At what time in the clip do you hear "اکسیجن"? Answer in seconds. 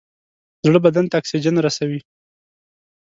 1.21-1.55